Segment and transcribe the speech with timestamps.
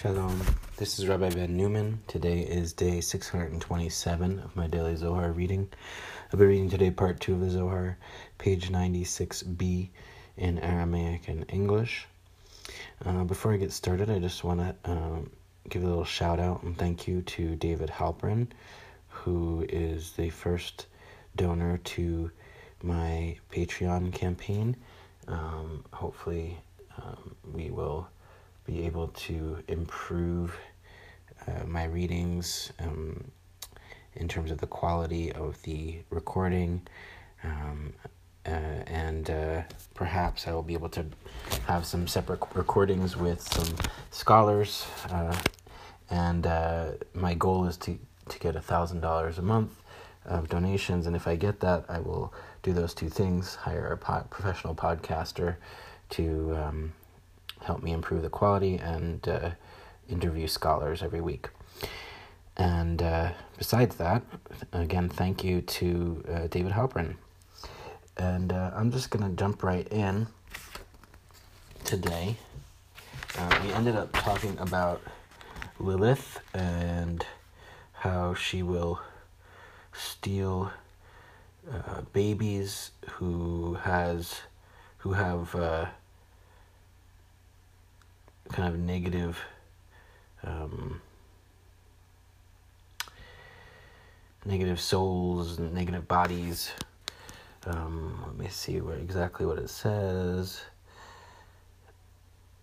[0.00, 0.40] Shalom.
[0.78, 2.00] This is Rabbi Ben Newman.
[2.06, 5.68] Today is day 627 of my daily Zohar reading.
[6.32, 7.98] I'll be reading today part 2 of the Zohar,
[8.38, 9.90] page 96b
[10.38, 12.06] in Aramaic and English.
[13.04, 15.30] Uh, before I get started, I just want to um,
[15.68, 18.46] give a little shout out and thank you to David Halpern,
[19.08, 20.86] who is the first
[21.36, 22.30] donor to
[22.82, 24.76] my Patreon campaign.
[25.28, 26.56] Um, hopefully,
[26.96, 28.08] um, we will
[28.70, 30.56] be able to improve
[31.48, 33.24] uh, my readings um,
[34.14, 36.80] in terms of the quality of the recording.
[37.42, 37.92] Um,
[38.46, 38.50] uh,
[38.86, 39.62] and uh,
[39.94, 41.04] perhaps I will be able to
[41.66, 43.74] have some separate recordings with some
[44.12, 44.86] scholars.
[45.10, 45.36] Uh,
[46.08, 49.82] and uh, my goal is to, to get a $1,000 a month
[50.24, 51.06] of donations.
[51.08, 54.76] And if I get that, I will do those two things hire a pod, professional
[54.76, 55.56] podcaster
[56.10, 56.92] to um,
[57.62, 59.50] help me improve the quality and uh,
[60.08, 61.48] interview scholars every week.
[62.56, 64.22] And uh, besides that,
[64.72, 67.16] again, thank you to uh, David Halpern.
[68.16, 70.26] And uh, I'm just going to jump right in
[71.84, 72.36] today.
[73.38, 75.00] Uh, we ended up talking about
[75.78, 77.24] Lilith and
[77.92, 79.00] how she will
[79.92, 80.70] steal
[81.72, 84.40] uh, babies who has
[84.98, 85.54] who have
[88.52, 89.38] kind of negative
[90.44, 91.00] um,
[94.44, 96.72] negative souls and negative bodies.
[97.66, 100.62] Um, let me see where exactly what it says.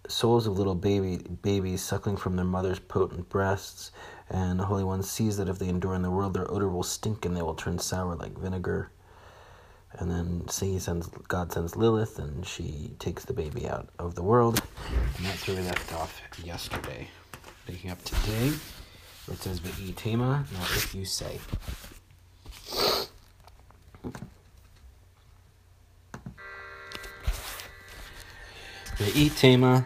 [0.07, 3.91] Souls of little baby babies suckling from their mother's potent breasts,
[4.29, 6.83] and the Holy One sees that if they endure in the world, their odor will
[6.83, 8.89] stink and they will turn sour like vinegar.
[9.93, 14.23] And then she sends God sends Lilith, and she takes the baby out of the
[14.23, 14.61] world.
[15.17, 17.07] And that's where we left off yesterday.
[17.65, 18.53] Picking up today,
[19.31, 21.39] it says the tema." Now, if you say.
[28.99, 29.85] The tema.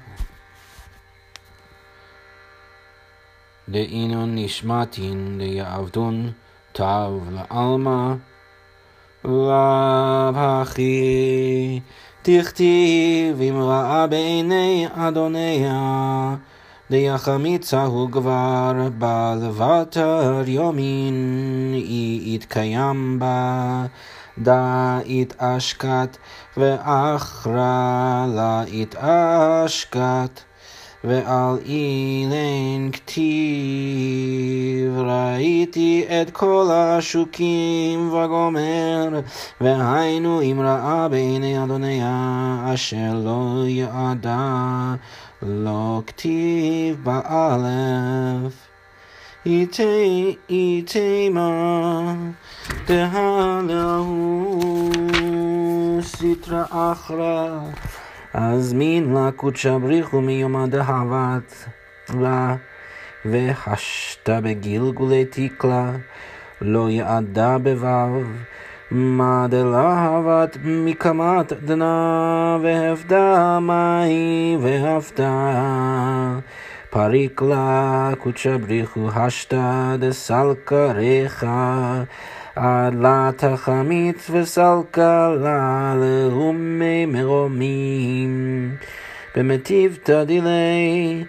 [3.70, 6.36] De'inon nishmatin de'ya'avdun
[6.74, 8.22] ta'av la'alma.
[9.26, 11.80] רב אחי,
[12.22, 16.36] תכתיב אם ראה בעיני אדוניה,
[16.90, 23.86] דיחמיצה הוא כבר בלבטר יומין, אי יתקיים בה,
[24.38, 26.18] דא יתעשקת,
[26.58, 30.50] ואחרא לה יתעשקת.
[31.03, 33.22] ועל אילן כתיב
[34.97, 39.19] ראיתי את כל השוקים וגומר
[39.62, 44.95] והיינו אם ראה בעיני אדוניה אשר לא ידע
[45.41, 48.72] לא כתיב באלף.
[50.50, 52.16] איתמה
[52.88, 54.12] דהלהו
[56.01, 57.59] סטרא אחרא
[58.34, 61.66] אזמין לה קודשא בריחו מיומא דהבת
[62.19, 62.56] לה,
[63.25, 65.92] והשתה בגלגולי תקלה,
[66.62, 68.24] לא יעדה בוו,
[68.92, 76.40] מה דלהבת מקמת דנה, והפדה מהי והפדה.
[76.90, 82.03] פריק לה קודשא בריחו השתה דסלקה ריחה
[82.56, 88.75] עד לתחמית וסלקלה להומי מרומים.
[89.35, 91.23] במטיב תדילי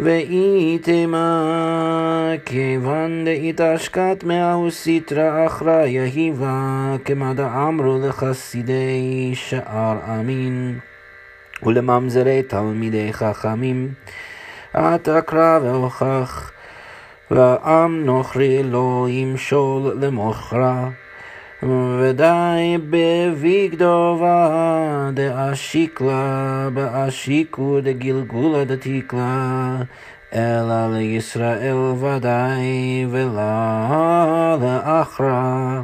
[0.00, 1.32] ואיתמה
[2.44, 10.78] כיוון דאיתשקת מהו סיטרא אחרא יהיבה כמדע אמרו לחסידי שער אמין
[11.62, 13.88] ולממזרי תלמידי חכמים
[14.74, 16.52] עתה קרא והוכח
[17.30, 20.88] לעם נוכרי לא ימשול למוכרה,
[21.62, 24.48] ודי בביגדובה
[25.14, 29.76] דאשיקלה, באשיקו דגלגולה דתיקלה,
[30.34, 35.82] אלא לישראל ודאי ולה לאחרה.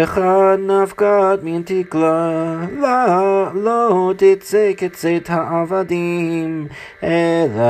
[0.00, 6.66] וחד נפקד מן תקלה, לה לא תצא כצאת העבדים,
[7.02, 7.64] אלא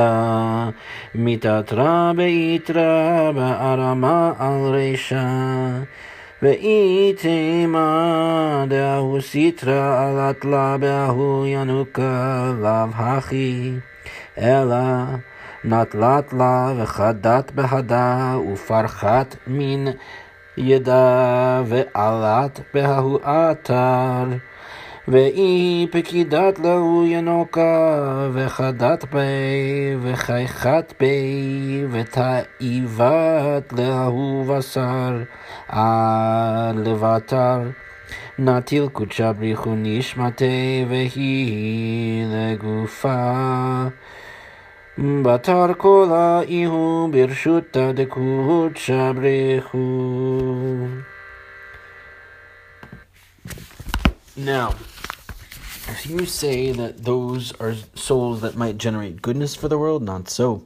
[1.15, 5.27] מתעטרה ביתרה בערמה על רשע.
[6.41, 7.85] ואיתמה
[8.67, 13.71] דאהו סיטרא עלת לה בהוא ינוקה לאו הכי,
[14.37, 14.77] אלא
[15.63, 19.85] נטלת לה וחדת בהדה ופרחת מן
[20.59, 24.23] ידע ועלת בהוא אתר,
[25.07, 35.23] ואי פקידת להו ינוקה, וחדת בי, וחייכת בי, ותאיבת להו בשר,
[35.67, 37.59] עד לבטר.
[38.39, 43.87] נטיל קודשה בריחו נשמתי, והיא לגופה.
[44.98, 49.78] בתר כל האיהו ברשותא דקודשא בריחו.
[54.36, 54.74] Now,
[55.88, 60.28] if you say that those are souls that might generate goodness for the world, not
[60.28, 60.64] so.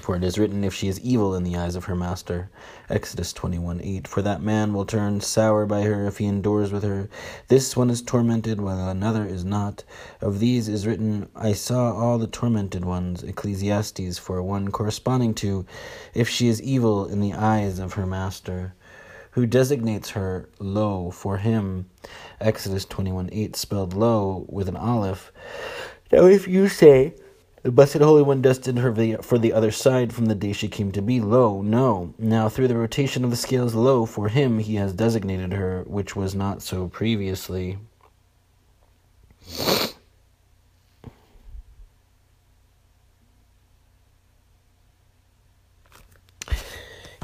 [0.00, 2.48] For it is written, If she is evil in the eyes of her master.
[2.89, 4.07] Exodus 21 8.
[4.07, 7.09] For that man will turn sour by her if he endures with her.
[7.47, 9.83] This one is tormented, while another is not.
[10.21, 13.23] Of these is written, I saw all the tormented ones.
[13.23, 14.71] Ecclesiastes 4 1.
[14.71, 15.65] Corresponding to,
[16.13, 18.73] If she is evil in the eyes of her master
[19.35, 21.89] who designates her lo for him.
[22.39, 25.33] Exodus 21 8, spelled lo with an aleph.
[26.09, 27.15] Now, if you say,
[27.65, 30.91] the Blessed Holy One destined her for the other side from the day she came
[30.91, 32.13] to be, lo, no.
[32.19, 36.15] Now, through the rotation of the scales, lo, for him he has designated her, which
[36.15, 37.79] was not so previously.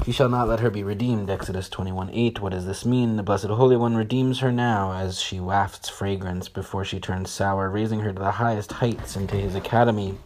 [0.04, 1.30] He shall not let her be redeemed.
[1.30, 2.40] Exodus 21 8.
[2.40, 3.14] What does this mean?
[3.14, 7.70] The Blessed Holy One redeems her now as she wafts fragrance before she turns sour,
[7.70, 10.18] raising her to the highest heights into his academy.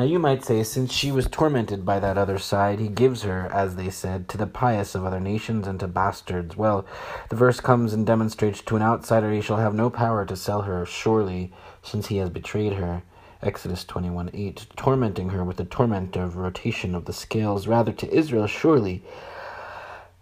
[0.00, 3.50] Now you might say, since she was tormented by that other side, he gives her,
[3.52, 6.56] as they said, to the pious of other nations and to bastards.
[6.56, 6.86] Well,
[7.28, 10.62] the verse comes and demonstrates to an outsider he shall have no power to sell
[10.62, 11.52] her, surely,
[11.82, 13.02] since he has betrayed her.
[13.42, 18.10] Exodus 21 8, tormenting her with the torment of rotation of the scales, rather to
[18.10, 19.04] Israel, surely,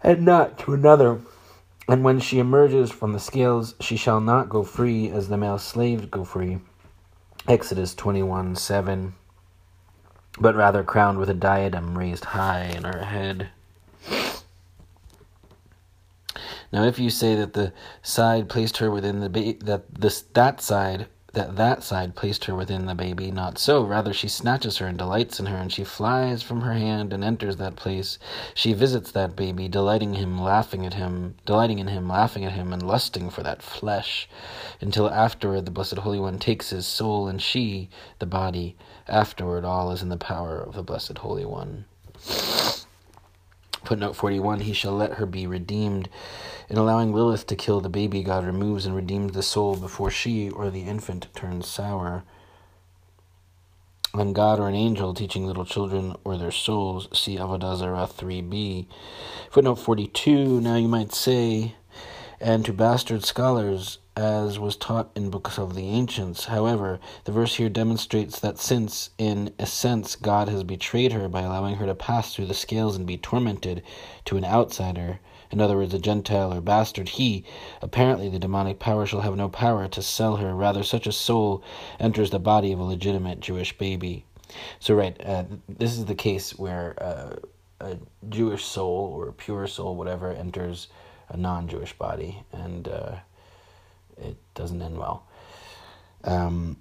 [0.03, 1.21] and not to another.
[1.87, 5.57] And when she emerges from the scales, she shall not go free as the male
[5.57, 6.59] slaves go free.
[7.47, 9.15] Exodus 21 7,
[10.39, 13.49] but rather crowned with a diadem raised high in her head.
[16.73, 17.73] Now, if you say that the
[18.03, 21.07] side placed her within the ba- that this that side
[21.39, 23.31] that that side placed her within the baby.
[23.31, 23.85] Not so.
[23.85, 27.23] Rather, she snatches her and delights in her, and she flies from her hand and
[27.23, 28.19] enters that place.
[28.55, 32.73] She visits that baby, delighting him, laughing at him, delighting in him, laughing at him,
[32.73, 34.29] and lusting for that flesh,
[34.81, 37.89] until afterward the Blessed Holy One takes his soul, and she,
[38.19, 38.77] the body.
[39.07, 41.85] Afterward, all is in the power of the Blessed Holy One.
[43.89, 46.11] Footnote 41 He shall let her be redeemed.
[46.69, 50.51] In allowing Lilith to kill the baby, God removes and redeems the soul before she
[50.51, 52.23] or the infant turns sour.
[54.13, 58.89] When God or an angel teaching little children or their souls, see Avodah Zarah 3b.
[59.51, 61.75] Footnote 42 Now you might say,
[62.43, 66.47] and to bastard scholars, as was taught in books of the ancients.
[66.47, 71.43] However, the verse here demonstrates that since, in a sense, God has betrayed her by
[71.43, 73.81] allowing her to pass through the scales and be tormented
[74.25, 75.21] to an outsider,
[75.53, 77.45] in other words, a Gentile or bastard, he,
[77.81, 80.53] apparently the demonic power, shall have no power to sell her.
[80.53, 81.63] Rather, such a soul
[82.01, 84.25] enters the body of a legitimate Jewish baby.
[84.81, 87.37] So, right, uh, this is the case where uh,
[87.81, 87.99] a
[88.29, 90.89] Jewish soul or a pure soul, whatever, enters
[91.29, 92.43] a non Jewish body.
[92.51, 92.89] And.
[92.89, 93.17] Uh,
[94.21, 95.27] it doesn't end well.
[96.25, 96.79] Um,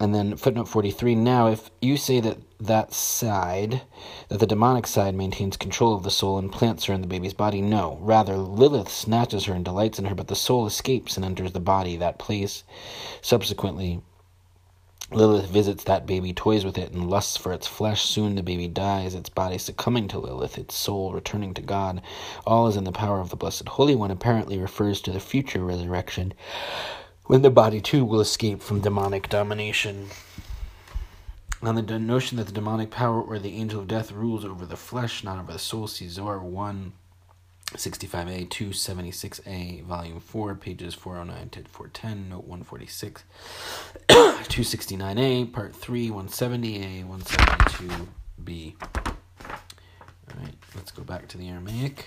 [0.00, 3.82] and then footnote 43 now, if you say that that side,
[4.28, 7.34] that the demonic side maintains control of the soul and plants her in the baby's
[7.34, 7.98] body, no.
[8.00, 11.60] Rather, Lilith snatches her and delights in her, but the soul escapes and enters the
[11.60, 12.62] body, that place.
[13.22, 14.00] Subsequently,
[15.10, 18.02] Lilith visits that baby, toys with it, and lusts for its flesh.
[18.02, 22.02] Soon the baby dies, its body succumbing to Lilith, its soul returning to God.
[22.46, 25.64] All is in the power of the Blessed Holy One, apparently refers to the future
[25.64, 26.34] resurrection
[27.24, 30.08] when the body too will escape from demonic domination.
[31.62, 34.76] On the notion that the demonic power or the angel of death rules over the
[34.76, 36.92] flesh, not over the soul, see Zohar 1
[37.74, 43.24] 65A 276A, Volume 4, pages 409 to 410, Note 146,
[44.08, 48.74] 269A, Part 3, 170A, 172B.
[48.80, 52.06] All right, let's go back to the Aramaic.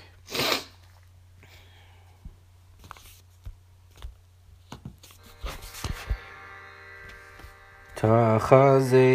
[8.01, 9.05] תחזה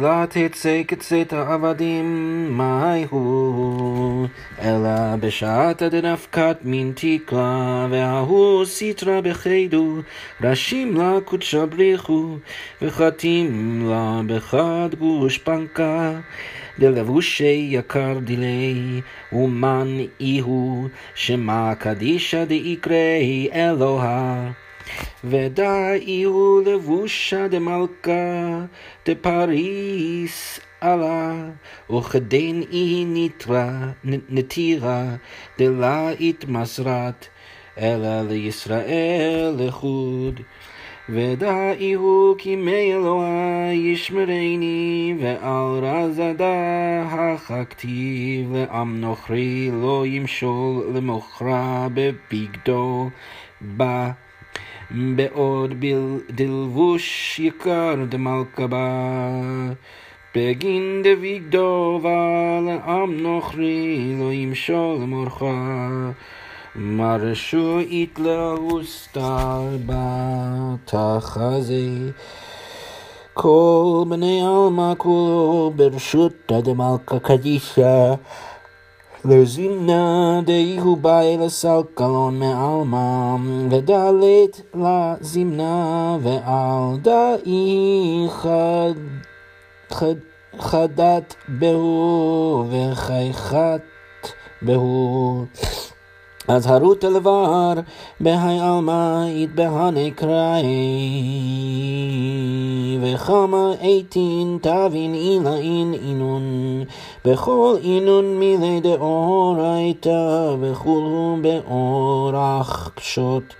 [0.00, 4.26] לה תצא כצאת העבדים, מהי הוא?
[4.62, 9.96] אלא בשעת דנפקת מין תקלה, וההוא סיטרא בחידו,
[10.40, 12.36] ראשים לה קודשא בריחו,
[12.82, 16.12] וחתים לה בחד גושפנקה.
[16.78, 19.00] דלבושי יקר דילי,
[19.32, 24.50] ומן איהו, שמא קדישא דאיקרי אלוה.
[25.24, 28.64] ודאי הוא לבושה דמלכה
[29.06, 31.34] דפריס עלה,
[31.90, 33.70] וכדין היא נתרה,
[34.04, 35.04] נתירה,
[35.58, 37.26] דלה התמסרת,
[37.78, 40.40] אלא לישראל לחוד.
[41.08, 53.10] ודאי הוא כי מי אלוהי ישמרני, ועל רזדה הככתיב, לעם נוכרי לא ימשול למוכרה בבגדו
[53.60, 54.10] בה.
[54.91, 55.73] בעוד
[56.29, 58.89] דלבוש יקר דמלכה בה.
[60.35, 65.89] בגין דבגדו ולעם נוכרי לא ימשול למורכה.
[66.75, 69.61] מרשו התלהוסתר
[70.85, 72.11] בתחזי.
[73.33, 78.13] כל בני עלמא כולו ברשות דמלכה קדישה.
[79.24, 83.36] לזינה דהיהו באי לסלקלון מעלמא,
[83.70, 88.94] ודלת לזימנה, ועל דאי חד,
[89.90, 90.14] חד,
[90.58, 93.80] חדת בהו, וחייכת
[94.62, 95.44] בהו.
[96.48, 97.72] אז הרות אלבר
[98.20, 100.68] בהי עלמא יתבהני קראי
[103.00, 106.42] וכמה עתין תבין אילאין אינון
[107.24, 113.54] בכל אינון מילי דאורייתא וכולו באורח קשות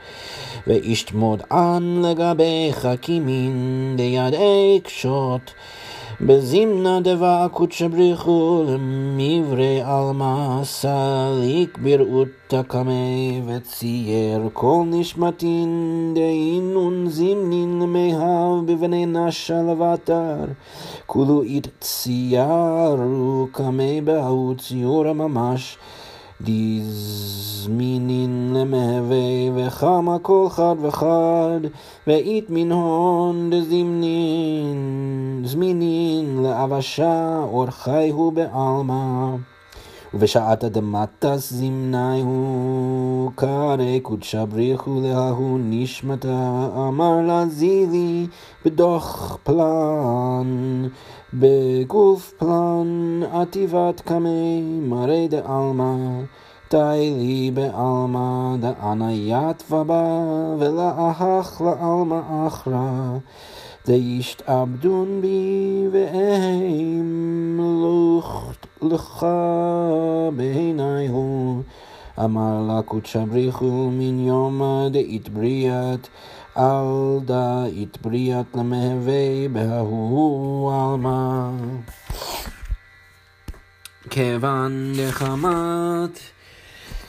[0.66, 5.54] ואיש תמודען לגבי חכימין דידי קשות
[6.26, 12.92] בזימנה דבה קודשא בריחו למברי עלמא סליק ברעותה קמא
[13.46, 20.44] וצייר כל נשמתין דהינון זימנין למאהב בבני נשה לבטר.
[21.06, 21.42] כולו
[21.80, 25.78] ציירו קמא בהוא ציורה ממש
[26.42, 28.12] דזמינין
[28.56, 29.16] למהווה
[29.54, 31.60] וכמה כל חד וחד
[32.06, 34.80] ואית מנהון דזמנין
[35.50, 37.40] זמינין לאבשה
[38.10, 39.36] הוא בעלמא.
[40.14, 40.64] ובשעת
[41.36, 48.26] זמני הוא קרא קודשא בריחו להוא נשמתה אמר לה זילי
[48.64, 50.88] בדוח פלן.
[51.34, 55.94] בגוף פלן עטיבת קמי מראה דעלמא
[56.70, 60.04] די לי בעלמא דאנה יתבה בה
[60.58, 63.18] ולאהך לעלמא אחרא
[63.86, 67.60] דישתעבדון בי והם
[68.82, 69.26] לך
[70.36, 71.62] בעיני הוא.
[72.24, 75.28] אמר לה קודשא בריחו מן יומא דאית
[76.54, 81.50] על דאית בריאת למהווה בהוא עלמא.
[84.10, 86.20] כיוון דחמת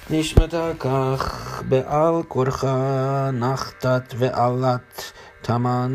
[0.10, 5.12] נשמתה כך בעל כורחה נחתת ועלת
[5.42, 5.92] תמן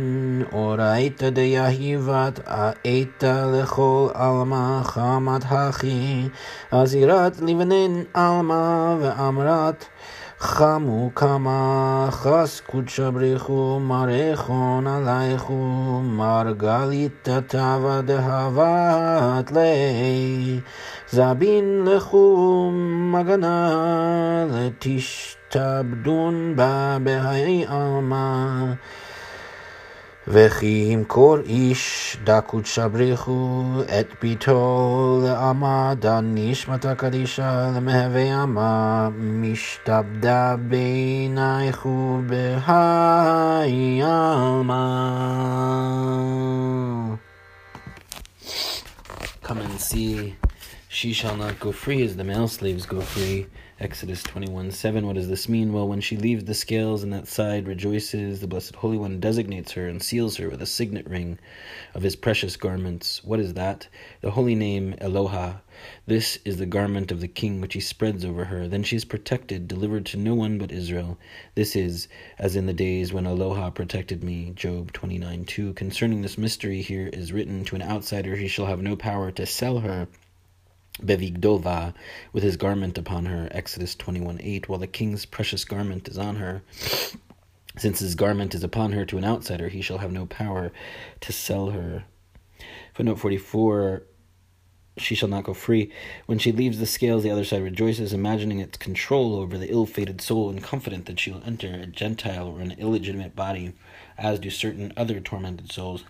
[0.52, 6.28] אורייתא דיהיבת האיתא לכל עלמא חמת הכי.
[6.70, 9.84] אזירת לבנין עלמא ואמרת
[10.38, 20.60] חמו כמה חס קודשא בריחו מרחון עלייכו מרגלית תתווה דהבת לי
[21.10, 22.70] זבין לכו
[23.12, 23.74] מגנה
[24.50, 28.64] לתשתעבדון בה בהי עלמא
[30.28, 33.62] וכי ימכור איש דקות שבריחו
[34.00, 45.06] את ביתו לעמדה נשמתה קדישה למהווה עמה משתבדה בעינייכו בהי עלמא.
[49.42, 50.34] Come and see,
[51.38, 53.46] not go free as the male slaves go free.
[53.78, 55.06] Exodus 21 7.
[55.06, 55.70] What does this mean?
[55.70, 59.72] Well, when she leaves the scales and that side rejoices, the Blessed Holy One designates
[59.72, 61.38] her and seals her with a signet ring
[61.92, 63.22] of his precious garments.
[63.22, 63.86] What is that?
[64.22, 65.60] The holy name Eloha.
[66.06, 68.66] This is the garment of the king which he spreads over her.
[68.66, 71.18] Then she is protected, delivered to no one but Israel.
[71.54, 74.52] This is as in the days when Eloha protected me.
[74.54, 75.74] Job 29 2.
[75.74, 79.44] Concerning this mystery, here is written to an outsider, he shall have no power to
[79.44, 80.08] sell her
[81.02, 81.94] Bevigdova,
[82.32, 86.36] with his garment upon her, Exodus 21 8, while the king's precious garment is on
[86.36, 86.62] her.
[87.76, 90.72] Since his garment is upon her to an outsider, he shall have no power
[91.20, 92.04] to sell her.
[92.94, 94.02] Footnote 44
[94.98, 95.92] she shall not go free.
[96.24, 99.84] When she leaves the scales, the other side rejoices, imagining its control over the ill
[99.84, 103.74] fated soul and confident that she will enter a Gentile or an illegitimate body,
[104.16, 106.04] as do certain other tormented souls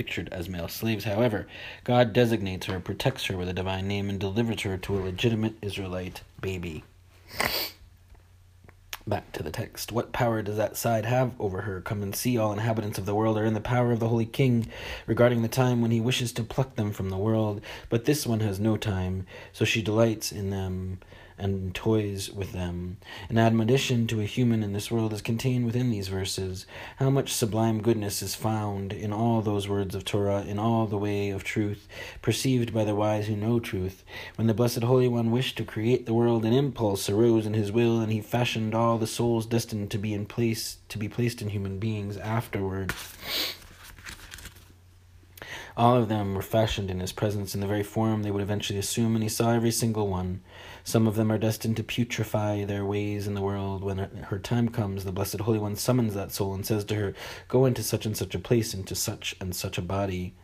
[0.00, 1.04] pictured as male slaves.
[1.04, 1.46] However,
[1.84, 5.56] God designates her, protects her with a divine name, and delivers her to a legitimate
[5.60, 6.84] Israelite baby.
[9.06, 9.92] Back to the text.
[9.92, 11.82] What power does that side have over her?
[11.82, 14.24] Come and see, all inhabitants of the world are in the power of the Holy
[14.24, 14.68] King
[15.06, 17.60] regarding the time when he wishes to pluck them from the world.
[17.90, 21.00] But this one has no time, so she delights in them
[21.40, 22.98] and toys with them.
[23.28, 26.66] An admonition to a human in this world is contained within these verses.
[26.98, 30.98] How much sublime goodness is found in all those words of Torah, in all the
[30.98, 31.88] way of truth,
[32.22, 34.04] perceived by the wise who know truth.
[34.36, 37.72] When the Blessed Holy One wished to create the world, an impulse arose in his
[37.72, 41.40] will, and he fashioned all the souls destined to be in place to be placed
[41.40, 42.92] in human beings afterward.
[45.76, 48.78] All of them were fashioned in his presence in the very form they would eventually
[48.78, 50.42] assume, and he saw every single one.
[50.84, 53.84] Some of them are destined to putrefy their ways in the world.
[53.84, 57.14] When her time comes, the Blessed Holy One summons that soul and says to her,
[57.48, 60.34] Go into such and such a place, into such and such a body.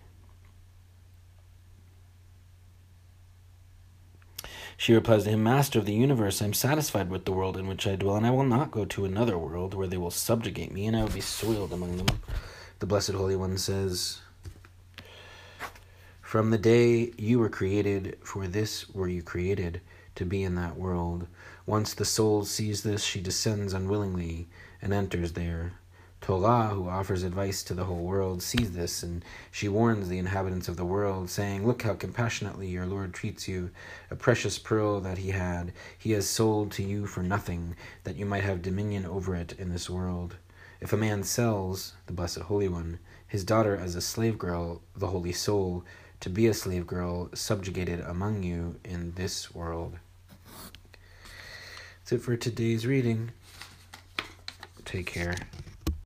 [4.77, 7.67] She replies to him, Master of the universe, I am satisfied with the world in
[7.67, 10.71] which I dwell, and I will not go to another world where they will subjugate
[10.71, 12.21] me, and I will be soiled among them.
[12.81, 14.21] The Blessed Holy One says,
[16.21, 19.81] From the day you were created, for this were you created
[20.17, 21.27] to be in that world.
[21.65, 24.49] Once the soul sees this, she descends unwillingly
[24.83, 25.73] and enters there.
[26.21, 30.67] Torah, who offers advice to the whole world, sees this, and she warns the inhabitants
[30.67, 33.71] of the world, saying, Look how compassionately your Lord treats you,
[34.11, 38.27] a precious pearl that he had, he has sold to you for nothing, that you
[38.27, 40.37] might have dominion over it in this world.
[40.81, 45.09] If a man sells, the Blessed Holy One, his daughter as a slave girl, the
[45.09, 45.85] Holy Soul,
[46.21, 49.99] to be a slave girl subjugated among you in this world.
[52.07, 53.33] That's it for today's reading.
[54.85, 55.35] Take care.